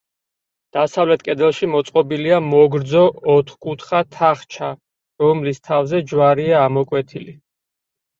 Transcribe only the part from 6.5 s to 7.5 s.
ამოკვეთილი.